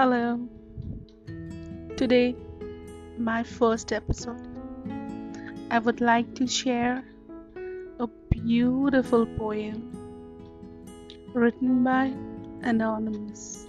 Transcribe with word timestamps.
Hello. 0.00 0.48
Today, 1.98 2.34
my 3.18 3.42
first 3.42 3.92
episode. 3.92 4.40
I 5.70 5.78
would 5.78 6.00
like 6.00 6.34
to 6.36 6.46
share 6.46 7.04
a 7.98 8.06
beautiful 8.30 9.26
poem 9.26 9.82
written 11.34 11.84
by 11.84 12.14
Anonymous. 12.62 13.66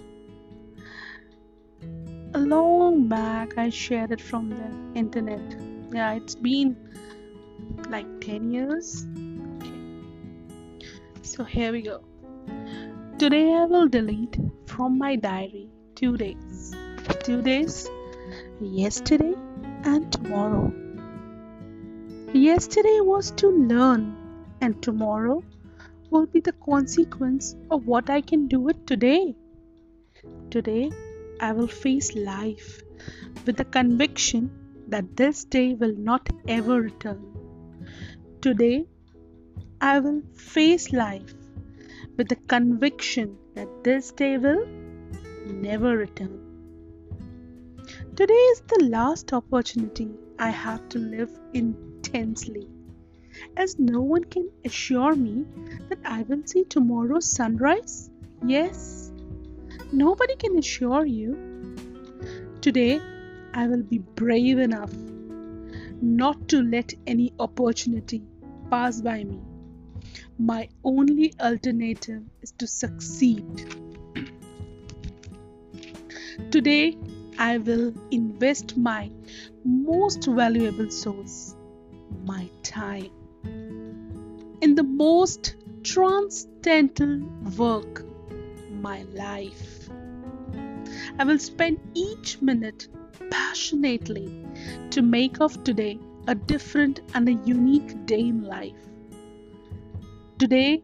A 2.32 2.38
long 2.38 3.08
back, 3.08 3.58
I 3.58 3.68
shared 3.68 4.10
it 4.10 4.22
from 4.22 4.48
the 4.48 4.98
internet. 4.98 5.60
Yeah, 5.92 6.14
it's 6.14 6.34
been 6.34 6.74
like 7.90 8.06
10 8.22 8.50
years. 8.50 9.06
Okay. 9.58 9.82
So 11.20 11.44
here 11.44 11.72
we 11.72 11.82
go. 11.82 12.00
Today 13.18 13.52
I 13.52 13.66
will 13.66 13.86
delete 13.86 14.38
from 14.64 14.96
my 14.96 15.14
diary 15.16 15.68
two 15.94 16.16
days. 16.16 16.74
Two 17.24 17.42
days, 17.42 17.90
yesterday 18.60 19.34
and 19.84 20.10
tomorrow. 20.12 20.72
Yesterday 22.32 23.00
was 23.00 23.30
to 23.42 23.48
learn, 23.48 24.16
and 24.60 24.82
tomorrow 24.82 25.42
will 26.10 26.26
be 26.26 26.40
the 26.40 26.52
consequence 26.52 27.54
of 27.70 27.86
what 27.86 28.10
I 28.10 28.20
can 28.20 28.48
do 28.48 28.68
it 28.68 28.86
today. 28.86 29.34
Today, 30.50 30.90
I 31.40 31.52
will 31.52 31.68
face 31.68 32.14
life 32.14 32.82
with 33.44 33.56
the 33.56 33.64
conviction 33.64 34.50
that 34.88 35.16
this 35.16 35.44
day 35.44 35.74
will 35.74 35.96
not 35.96 36.28
ever 36.46 36.80
return. 36.80 37.22
Today, 38.40 38.86
I 39.80 39.98
will 39.98 40.22
face 40.34 40.92
life 40.92 41.34
with 42.16 42.28
the 42.28 42.36
conviction 42.36 43.36
that 43.54 43.68
this 43.82 44.12
day 44.12 44.38
will 44.38 44.64
never 45.46 45.96
return. 45.96 46.38
Today 48.16 48.34
is 48.34 48.62
the 48.68 48.88
last 48.90 49.32
opportunity 49.32 50.10
I 50.38 50.50
have 50.50 50.88
to 50.90 50.98
live 50.98 51.30
intensely, 51.54 52.68
as 53.56 53.78
no 53.78 54.00
one 54.00 54.24
can 54.24 54.50
assure 54.64 55.14
me 55.14 55.44
that 55.88 55.98
I 56.04 56.22
will 56.22 56.42
see 56.44 56.64
tomorrow's 56.64 57.30
sunrise. 57.30 58.10
Yes, 58.46 59.12
nobody 59.92 60.36
can 60.36 60.58
assure 60.58 61.06
you. 61.06 61.76
Today, 62.60 63.00
I 63.54 63.66
will 63.66 63.82
be 63.82 63.98
brave 63.98 64.58
enough 64.58 64.92
not 66.00 66.48
to 66.48 66.62
let 66.62 66.92
any 67.06 67.32
opportunity 67.38 68.22
pass 68.70 69.00
by 69.00 69.24
me. 69.24 69.40
My 70.38 70.68
only 70.82 71.32
alternative 71.40 72.22
is 72.40 72.52
to 72.58 72.66
succeed. 72.66 73.44
Today, 76.50 76.96
I 77.38 77.58
will 77.58 77.92
invest 78.10 78.78
my 78.78 79.10
most 79.64 80.24
valuable 80.24 80.90
source, 80.90 81.54
my 82.24 82.48
time, 82.62 83.10
in 84.62 84.74
the 84.74 84.82
most 84.82 85.56
transcendental 85.82 87.20
work, 87.58 88.02
my 88.70 89.02
life. 89.12 89.90
I 91.18 91.24
will 91.24 91.38
spend 91.38 91.80
each 91.92 92.40
minute 92.40 92.88
passionately 93.30 94.46
to 94.90 95.02
make 95.02 95.38
of 95.40 95.62
today 95.64 95.98
a 96.28 96.34
different 96.34 97.02
and 97.14 97.28
a 97.28 97.34
unique 97.44 98.06
day 98.06 98.20
in 98.20 98.42
life. 98.44 98.88
Today, 100.38 100.82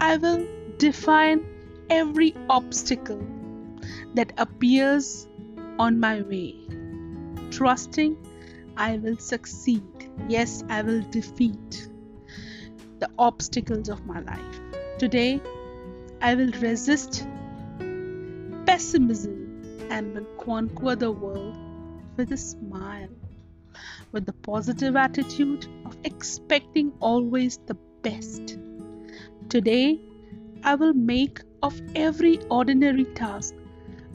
I 0.00 0.16
will 0.16 0.44
define 0.78 1.44
every 1.88 2.34
obstacle 2.48 3.24
that 4.18 4.32
appears 4.36 5.28
on 5.78 6.00
my 6.00 6.20
way, 6.22 6.52
trusting 7.52 8.16
I 8.76 8.96
will 8.96 9.16
succeed. 9.16 9.84
Yes, 10.28 10.64
I 10.68 10.82
will 10.82 11.02
defeat 11.10 11.88
the 12.98 13.08
obstacles 13.16 13.88
of 13.88 14.04
my 14.06 14.18
life. 14.18 14.60
Today, 14.98 15.40
I 16.20 16.34
will 16.34 16.50
resist 16.60 17.28
pessimism 18.66 19.86
and 19.88 20.12
will 20.16 20.26
conquer 20.44 20.96
the 20.96 21.12
world 21.12 21.56
with 22.16 22.32
a 22.32 22.36
smile, 22.36 23.14
with 24.10 24.26
the 24.26 24.32
positive 24.32 24.96
attitude 24.96 25.68
of 25.86 25.96
expecting 26.02 26.92
always 26.98 27.58
the 27.66 27.76
best. 28.02 28.58
Today, 29.48 30.00
I 30.64 30.74
will 30.74 30.92
make 30.92 31.40
of 31.62 31.80
every 31.94 32.40
ordinary 32.50 33.04
task 33.04 33.54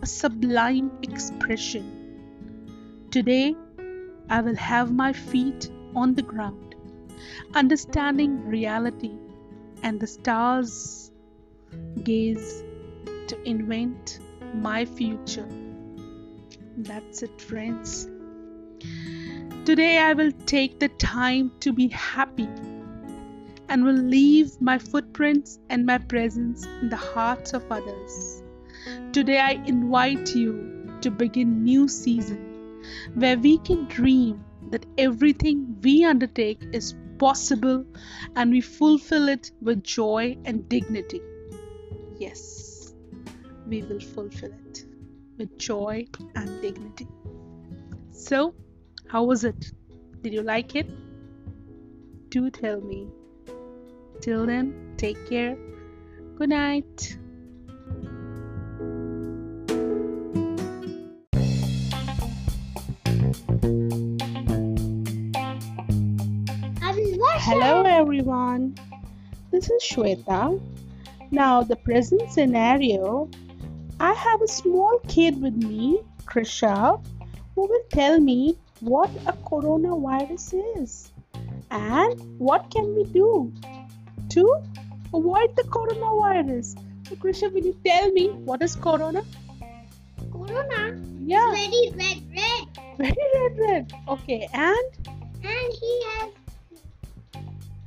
a 0.04 0.06
sublime 0.06 0.92
expression. 1.02 1.86
Today, 3.10 3.56
I 4.30 4.42
will 4.42 4.58
have 4.58 4.92
my 4.92 5.14
feet 5.14 5.72
on 5.96 6.14
the 6.14 6.22
ground, 6.22 6.76
understanding 7.54 8.46
reality 8.46 9.14
and 9.82 10.02
the 10.02 10.08
stars 10.08 11.10
gaze 12.04 12.66
to 13.28 13.42
invent 13.46 14.20
my 14.54 14.84
future. 14.84 15.48
That's 16.76 17.24
it, 17.24 17.40
friends. 17.40 18.10
Today, 19.64 20.00
I 20.00 20.12
will 20.16 20.34
take 20.46 20.80
the 20.82 20.90
time 20.90 21.54
to 21.62 21.72
be 21.72 21.88
happy 21.88 22.50
and 23.70 23.86
will 23.86 24.04
leave 24.18 24.60
my 24.60 24.80
footprints 24.80 25.60
and 25.70 25.86
my 25.86 25.98
presence 25.98 26.66
in 26.82 26.90
the 26.90 26.98
hearts 26.98 27.54
of 27.54 27.72
others. 27.72 28.44
Today 29.14 29.38
I 29.38 29.52
invite 29.68 30.34
you 30.34 30.90
to 31.02 31.12
begin 31.12 31.64
new 31.64 31.88
season 31.88 32.82
where 33.14 33.38
we 33.38 33.60
can 33.60 33.86
dream 33.86 34.44
that 34.72 34.88
everything 34.98 35.78
we 35.84 36.04
undertake 36.04 36.64
is 36.74 36.96
possible 37.20 37.86
and 38.36 38.50
we 38.50 38.60
fulfill 38.60 39.30
it 39.30 39.52
with 39.62 39.84
joy 39.84 40.36
and 40.46 40.68
dignity. 40.68 41.22
Yes, 42.18 42.96
we 43.68 43.84
will 43.84 44.00
fulfill 44.00 44.52
it 44.66 44.84
with 45.38 45.60
joy 45.60 46.08
and 46.34 46.60
dignity. 46.64 47.08
So, 48.10 48.56
how 49.08 49.26
was 49.26 49.44
it? 49.44 49.74
Did 50.24 50.34
you 50.34 50.42
like 50.42 50.76
it? 50.76 50.90
Do 52.30 52.50
tell 52.50 52.82
me. 52.82 53.10
Till 54.22 54.48
then, 54.48 54.96
take 54.98 55.30
care. 55.30 55.56
Good 56.36 56.50
night. 56.50 57.20
Everyone, 68.14 68.76
this 69.50 69.72
is 69.72 69.82
Shweta. 69.82 70.62
Now, 71.32 71.64
the 71.64 71.76
present 71.76 72.30
scenario 72.32 73.28
I 74.00 74.14
have 74.14 74.40
a 74.44 74.48
small 74.48 75.00
kid 75.08 75.42
with 75.42 75.56
me, 75.56 76.00
Krisha, 76.26 77.04
who 77.56 77.62
will 77.62 77.86
tell 77.90 78.20
me 78.20 78.56
what 78.82 79.10
a 79.26 79.34
coronavirus 79.34 80.62
is 80.78 81.12
and 81.72 82.22
what 82.38 82.70
can 82.70 82.94
we 82.96 83.06
do 83.06 83.52
to 84.30 84.44
avoid 85.12 85.56
the 85.56 85.64
coronavirus. 85.64 86.78
So, 87.08 87.16
Krisha, 87.16 87.52
will 87.52 87.66
you 87.66 87.76
tell 87.84 88.12
me 88.12 88.28
what 88.30 88.62
is 88.62 88.76
corona? 88.76 89.24
Corona? 90.32 91.02
Yeah. 91.26 91.50
Very 91.52 91.92
red, 91.96 92.22
red. 92.30 92.64
Very 93.00 93.28
red, 93.34 93.58
red. 93.58 93.94
Okay, 94.08 94.48
and 94.54 94.86
And 95.42 95.74
he 95.82 96.02
has. 96.14 96.43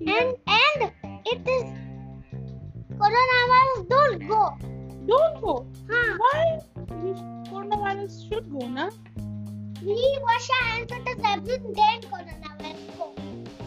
And 0.06 0.36
and 0.46 0.92
it 1.26 1.48
is. 1.48 1.66
Coronavirus 2.96 3.88
don't 3.88 4.28
go. 4.28 4.56
don't 5.06 5.40
go. 5.42 5.66
Huh. 5.90 6.16
Why? 6.18 6.60
Coronavirus 7.50 8.28
should 8.28 8.50
go, 8.50 8.66
na? 8.68 8.90
We 9.82 10.18
wash 10.22 10.48
our 10.56 10.68
hands 10.68 10.92
with 10.92 11.04
the 11.04 11.14
sabun, 11.22 11.74
then 11.74 12.00
coronavirus 12.10 12.98
go. 12.98 13.12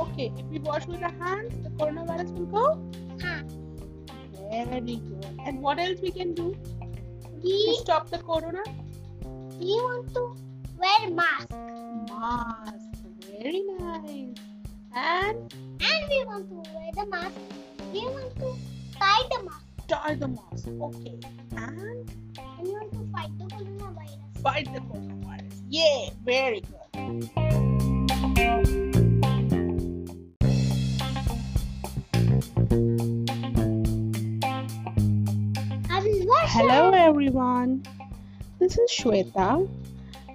Okay, 0.05 0.31
if 0.37 0.45
we 0.45 0.59
wash 0.59 0.87
with 0.87 1.03
our 1.03 1.13
hands, 1.23 1.53
the 1.63 1.69
coronavirus 1.71 2.31
will 2.33 2.45
go. 2.45 2.65
Huh. 3.21 3.43
Very 4.49 4.95
good. 4.95 5.39
And 5.45 5.61
what 5.61 5.77
else 5.77 5.99
we 6.01 6.11
can 6.11 6.33
do 6.33 6.55
to 6.55 7.39
We 7.43 7.77
stop 7.81 8.09
the 8.09 8.17
corona? 8.17 8.63
we 9.59 9.75
want 9.83 10.13
to 10.13 10.35
wear 10.77 11.09
mask. 11.11 11.51
Mask. 12.09 12.85
Very 13.27 13.63
nice. 13.77 14.35
And 14.95 15.53
And 15.81 16.09
we 16.09 16.25
want 16.25 16.49
to 16.49 16.71
wear 16.73 16.91
the 16.93 17.05
mask. 17.09 17.35
We 17.93 18.01
want 18.01 18.35
to 18.37 18.55
tie 18.97 19.23
the 19.31 19.43
mask. 19.43 19.65
tie 19.87 20.15
the 20.15 20.27
mask. 20.27 20.67
Okay. 20.67 21.19
And 21.57 22.09
And 22.37 22.63
we 22.63 22.71
want 22.71 22.91
to 22.93 23.07
fight 23.11 23.31
the 23.37 23.45
coronavirus. 23.45 24.41
fight 24.41 24.65
the 24.73 24.79
coronavirus. 24.81 25.61
Yeah, 25.69 26.09
very 26.23 26.61
good. 26.61 27.29
I 35.89 35.99
will 36.03 36.27
wash 36.27 36.51
Hello 36.53 36.91
everyone. 36.91 37.83
this 38.59 38.77
is 38.77 38.91
Shweta. 38.91 39.67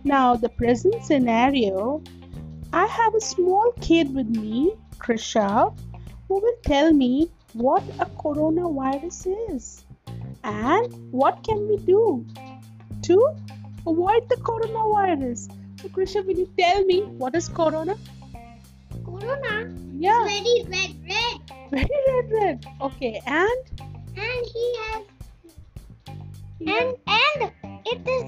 Now, 0.04 0.34
the 0.36 0.48
present 0.48 1.02
scenario 1.04 2.02
I 2.72 2.86
have 2.86 3.14
a 3.14 3.20
small 3.20 3.72
kid 3.80 4.12
with 4.14 4.28
me, 4.28 4.72
Krisha, 4.98 5.76
who 6.28 6.40
will 6.40 6.56
tell 6.64 6.92
me 6.92 7.30
what 7.52 7.82
a 8.00 8.06
coronavirus 8.06 9.54
is 9.54 9.84
and 10.42 11.12
what 11.12 11.42
can 11.44 11.68
we 11.68 11.76
do 11.78 12.24
to 13.02 13.16
avoid 13.86 14.28
the 14.28 14.36
coronavirus. 14.36 15.50
So, 15.80 15.88
Krisha, 15.88 16.24
will 16.26 16.36
you 16.36 16.48
tell 16.58 16.84
me 16.84 17.02
what 17.02 17.34
is 17.34 17.48
corona? 17.48 17.96
Corona 19.04 19.72
Yeah, 19.98 20.24
very 20.26 20.64
red, 20.68 20.94
red. 21.04 21.40
very 21.70 22.00
red, 22.08 22.32
red. 22.32 22.66
Okay, 22.80 23.20
and 23.26 23.58
And 24.16 24.46
he 24.54 24.64
has 24.78 25.02
and 26.60 26.96
and 27.06 27.52
it 27.84 28.08
is 28.08 28.24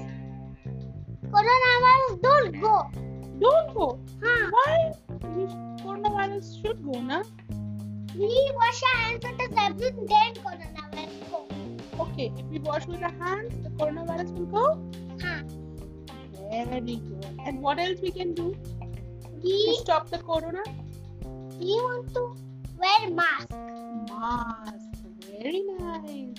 coronavirus 1.31 2.21
don't 2.21 2.61
go. 2.61 2.75
don't 3.39 3.73
go. 3.73 3.99
Huh. 4.23 4.49
Why? 4.51 4.91
We- 5.23 5.67
Coronavirus 5.83 6.61
should 6.61 6.83
go, 6.83 6.99
na? 6.99 7.23
We 8.15 8.29
wash 8.55 8.81
our 8.89 9.01
hands 9.01 9.23
with 9.25 9.37
the 9.37 9.47
sabun, 9.55 10.07
then 10.11 10.33
coronavirus 10.43 11.13
go. 11.29 11.45
Okay, 12.05 12.31
if 12.37 12.45
we 12.45 12.59
wash 12.59 12.85
with 12.87 13.03
our 13.03 13.13
hands, 13.21 13.53
the 13.63 13.69
coronavirus 13.69 14.33
will 14.33 14.45
go. 14.45 14.65
Huh. 15.21 15.43
Very 16.49 16.97
good. 16.97 17.25
And 17.45 17.61
what 17.61 17.79
else 17.79 17.99
we 18.01 18.11
can 18.11 18.33
do 18.33 18.55
to 19.43 19.75
stop 19.79 20.09
the 20.09 20.17
corona? 20.19 20.63
we 21.59 21.73
want 21.81 22.13
to 22.13 22.35
wear 22.77 23.09
mask 23.09 23.49
Mask. 24.09 24.85
Very 25.41 25.63
nice. 25.79 26.37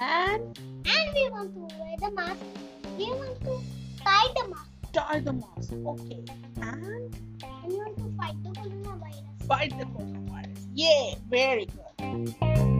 And 0.00 0.58
and 0.86 1.08
we 1.14 1.30
want 1.30 1.54
to 1.54 1.66
wear 1.78 1.96
the 1.98 2.10
mask. 2.12 2.44
We 2.98 3.06
want 3.06 3.40
to 3.42 3.60
tie 4.04 4.28
the 4.36 4.48
mask 4.48 4.72
tie 4.92 5.20
the 5.20 5.32
mask. 5.32 5.72
Okay. 5.72 6.22
And 6.60 7.16
we 7.66 7.74
want 7.76 7.96
to 7.96 8.12
fight 8.16 8.42
the 8.42 8.50
coronavirus. 8.50 9.46
fight 9.46 9.78
the 9.78 9.84
coronavirus. 9.84 10.66
Yeah, 10.74 11.14
very 11.28 11.66
good. 11.66 12.71